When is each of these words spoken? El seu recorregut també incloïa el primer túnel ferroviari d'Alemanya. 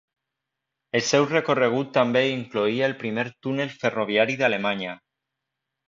El 0.99 1.03
seu 1.09 1.27
recorregut 1.33 1.93
també 1.99 2.25
incloïa 2.39 2.89
el 2.91 2.99
primer 3.05 3.29
túnel 3.47 3.79
ferroviari 3.85 4.43
d'Alemanya. 4.45 5.01